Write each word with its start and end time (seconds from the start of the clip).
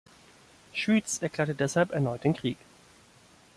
Schwyz 0.73 1.21
erklärte 1.21 1.53
deshalb 1.53 1.91
erneut 1.91 2.23
den 2.23 2.33
Krieg. 2.33 2.57